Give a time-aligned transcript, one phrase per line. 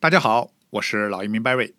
[0.00, 1.72] 大家好，我是老移民 Barry。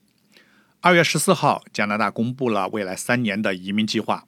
[0.81, 4.27] 二月十四号，加拿大公布了未来三年的移民计划。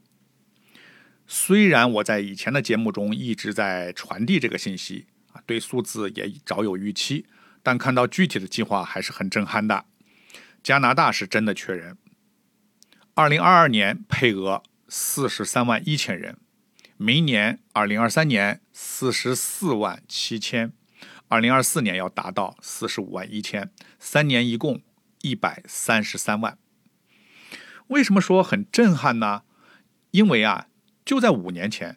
[1.27, 7.25] 虽然我在以前的节目中一直在传递这个信息啊，对数字也早有预期，
[7.61, 9.83] 但看到具体的计划还是很震撼的。
[10.63, 11.97] 加拿大是真的缺人。
[13.13, 16.37] 二零二二年配额四十三万一千人，
[16.95, 20.71] 明年二零二三年四十四万七千。
[21.31, 24.81] 二零二四年要达到四十五万一千，三年一共
[25.21, 26.57] 一百三十三万。
[27.87, 29.43] 为什么说很震撼呢？
[30.11, 30.67] 因为啊，
[31.05, 31.95] 就在五年前，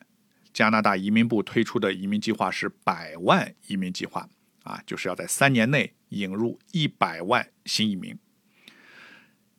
[0.52, 4.28] 加拿大移民部推出的移民计划是百万移民计划
[4.62, 8.16] 啊，就是要在三年内引入一百万新移民。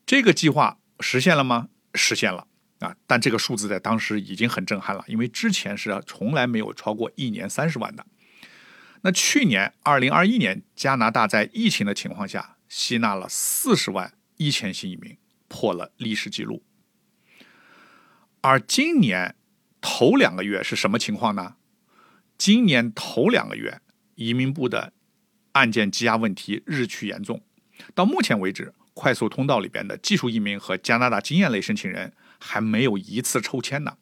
[0.05, 1.67] 这个计划实现了吗？
[1.93, 2.47] 实现了
[2.79, 8.05] 啊，但这个数字在当时已经很震撼了，因为之前是从来没有超过一年三十万的。
[9.05, 15.15] 那去年二零二一年，加拿大在疫情的情况下吸纳了四十万一千新移民，
[15.47, 16.63] 破了历史记录。
[18.41, 19.35] 而今年
[19.79, 21.57] 头两个月是什么情况呢？
[22.35, 23.79] 今年头两个月，
[24.15, 24.91] 移民部的
[25.51, 27.43] 案件积压问题日趋严重。
[27.93, 33.97] 到目前为止，快速通道里边的技术移民和加拿大经验类申请人还没有一次抽签呢。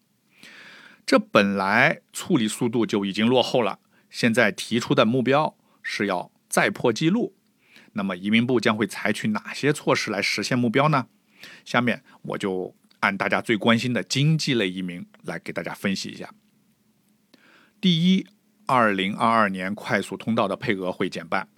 [1.06, 3.80] 这本来处理速度就已经落后了。
[4.14, 7.34] 现在提出的目标是要再破纪录，
[7.94, 11.08] 那么移民部将会采取哪些措施来实现目标呢？
[11.66, 16.32] 下面我就按大家最关心的经济类移民来给大家分析一下。
[17.82, 18.28] 第一，
[18.68, 21.50] 二零二二年快速通道的配额会减半，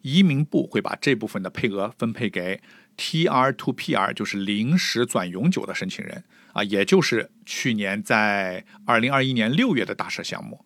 [0.00, 2.60] 移民部会把这部分的配额分配给
[2.96, 10.64] TR to PR，就是临时转永久的申请人啊，也就是去年在二零二一年六月的大赦项目。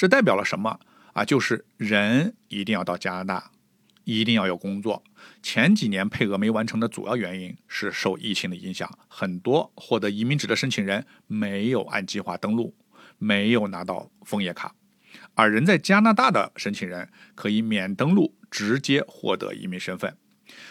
[0.00, 0.80] 这代表了什么
[1.12, 1.26] 啊？
[1.26, 3.50] 就是人一定要到加拿大，
[4.04, 5.04] 一定要有工作。
[5.42, 12.74] 前几年配额没完成的主要原因是受疫情的影响，很多获得移民纸的申请人没有按计划登录，
[13.18, 14.74] 没有拿到枫叶卡。
[15.34, 20.16] 而人在加拿大的申请人可以免登录，直接获得移民身份。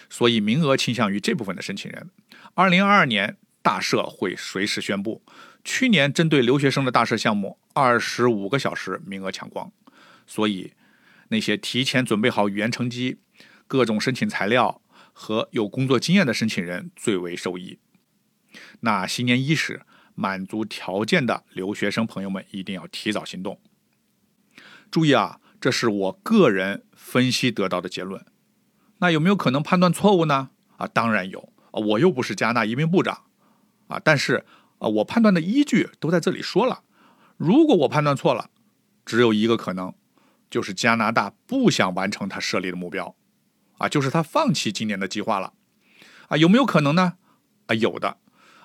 [0.09, 2.09] 所以名额倾向于这部分的申请人。
[2.55, 5.23] 二零二二年大赦会随时宣布。
[5.63, 9.71] 去年针对留学生的大赦项目，二十五个小时名额抢光，
[10.25, 10.73] 所以
[11.27, 13.19] 那些提前准备好语言成绩、
[13.67, 14.81] 各种申请材料
[15.11, 17.77] 和有工作经验的申请人最为受益。
[18.79, 19.81] 那新年伊始，
[20.15, 23.59] 满足条件的留学生朋友们一定要提早行动。
[24.89, 28.25] 注意啊，这是我个人分析得到的结论。
[28.99, 30.49] 那有没有可能判断错误呢？
[30.77, 33.25] 啊，当然有啊，我又不是加拿大移民部长
[33.89, 34.45] 啊，但是。
[34.81, 36.83] 啊，我判断的依据都在这里说了。
[37.35, 38.49] 如果我判断错了，
[39.05, 39.93] 只有一个可能，
[40.49, 43.13] 就是加拿大不想完成他设立的目标，
[43.79, 45.51] 啊，就是他放弃今年的计划了。
[46.29, 47.17] 啊，有没有可能呢？
[47.65, 48.19] 啊，有的。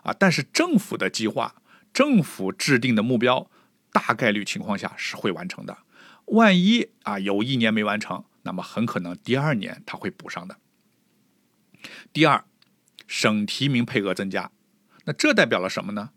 [0.05, 1.57] 啊，但是政府的计划，
[1.93, 3.51] 政府制定的目标，
[3.91, 5.79] 大概率情况下是会完成的。
[6.27, 10.59] 万一啊有一年没完成，那么很可能第二年他会补上的。
[12.13, 12.45] 第二，
[13.09, 14.53] 省提名配额增加。
[15.05, 16.11] 那这代表了什么呢？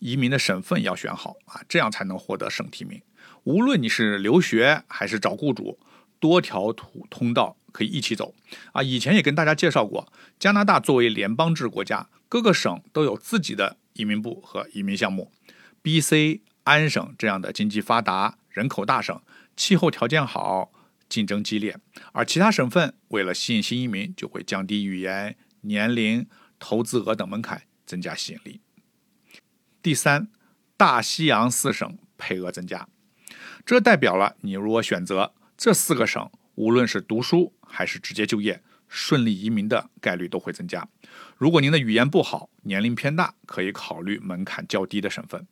[0.00, 3.00] 移民的省份要选好啊，这样才能获得省提名。
[3.44, 5.78] 无论你是留学还是找雇主，
[6.18, 8.34] 多条途通道可以一起走
[8.72, 8.82] 啊。
[8.82, 15.30] 以前也跟大家介绍过，加拿大作为联邦制国家，各个省都有自己的移民部和移民项目。
[15.82, 16.42] B.C.
[16.64, 19.20] 安省这样的经济发达、人口大省，
[19.54, 20.72] 气候条件好，
[21.08, 21.74] 竞争激烈；
[22.12, 26.26] 而其他省份为了吸引新移民，就会降低语言、年龄、
[26.58, 27.62] 投资额等门槛。
[27.84, 28.60] 增加吸引力。
[29.82, 30.28] 第三，
[30.76, 32.88] 大西洋四省配额增加，
[33.66, 40.88] 这代表了你如果选择这四个省，无论是读书还是直接就业，顺利移民的概率都会增加。
[41.36, 45.46] 如果您的语言不好，年龄偏大，可以考虑门槛较低的省份。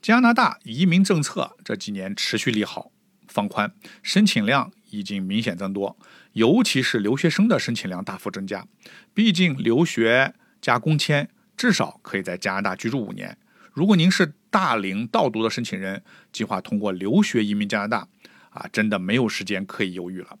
[0.00, 2.90] 加拿大移民政策这几年持续利好，
[3.26, 5.98] 放宽申请量已经明显增多，
[6.32, 8.66] 尤其是留学生的申请量大幅增加。
[9.12, 10.34] 毕竟留学。
[10.60, 13.36] 加工签至少可以在加拿大居住五年。
[13.72, 16.02] 如果您是大龄到读的申请人，
[16.32, 18.08] 计划通过留学移民加拿大，
[18.50, 20.38] 啊，真的没有时间可以犹豫了。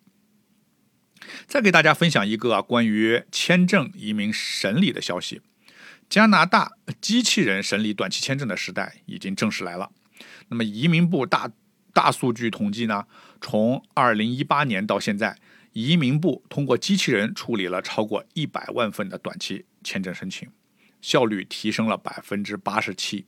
[1.46, 5.40] 再给大家分享一个关于签证移民审理的消息：
[6.08, 9.90] 加拿大机器人审理短期签证的时代已经正式来了。
[10.48, 11.50] 那么移民部大
[11.92, 13.06] 大数据统计呢，
[13.40, 15.36] 从二零一八年到现在。
[15.72, 20.48] 移民部通过机器人处理了超过一百万份的短期签证申请，
[21.00, 23.26] 效率提升了百分之八十七。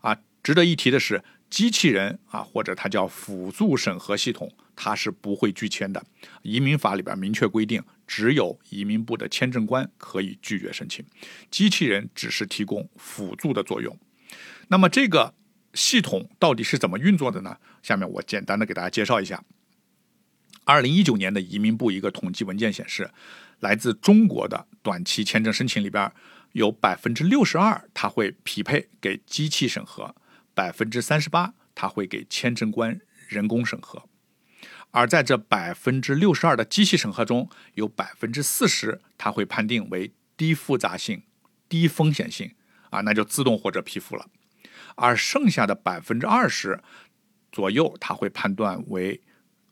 [0.00, 6.04] 啊，值得一提的是，机器人啊，或者它叫辅助审核系统，它是不会拒签的。
[6.42, 11.04] 移民法里边明确规定，只有移民部的签证官可以拒绝申请，
[11.50, 13.96] 机器人只是提供辅助的作用。
[14.68, 15.34] 那么这个
[15.74, 17.56] 系统到底是怎么运作的呢？
[17.82, 19.42] 下面我简单的给大家介绍一下。
[20.68, 23.10] 二零一九年的移民部一个统计文件显示，
[23.60, 26.12] 来自中国的短期签证申请里边，
[26.52, 30.14] 有百分之六十二它会匹配给机器审核。
[30.52, 34.02] 百分之三十八，他会给签证官人工审核，
[34.90, 41.22] 而在这百分之六十二的机器审核中，有百分之四十他会判定为低复杂性、
[41.66, 42.54] 低风险性
[42.90, 44.26] 啊，那就自动或者批复了，
[44.96, 46.82] 而剩下的百分之二十
[47.50, 49.22] 左右，他会判断为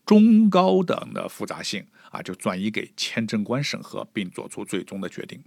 [0.07, 5.43] 中高等的复杂性啊，就转移给签证官审核，并做出最终的决定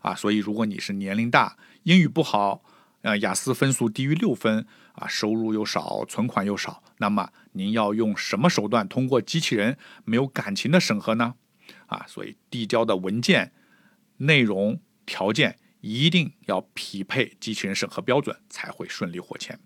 [0.00, 0.14] 啊。
[0.14, 2.62] 所以，如果你是年龄大、英语不好，
[3.02, 11.34] 呃，雅思分数低于六分啊，收入又少，存款又少，那么您要用什么手段通过机器人没有感情的审核呢？
[11.86, 13.52] 啊，所以递交的文件
[14.18, 19.58] 内容条件一定要匹配机器人审核标准，才会顺利获签。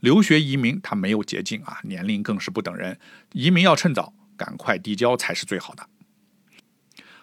[0.00, 2.98] 留学移民它没有捷径啊，年龄更是不等人，
[3.32, 5.86] 移民要趁早，赶快递交才是最好的。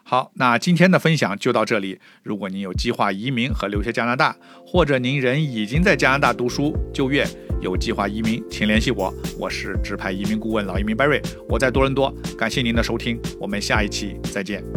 [0.03, 1.99] 好，那今天的分享就到这里。
[2.23, 7.27] 如果您有计划移民和留学加拿大，或者您人已经在加拿大读书就业，
[7.61, 9.13] 有计划移民，请联系我。
[9.37, 12.09] 我是直派移民顾问老移民 Barry，我在多伦多。
[12.37, 14.76] 感谢您的收听，我们下一期再见。